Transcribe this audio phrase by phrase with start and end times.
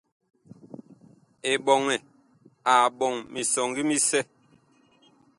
[1.51, 1.95] Eɓɔŋɛ
[2.71, 4.19] a ɓɔŋ misɔŋgi misɛ.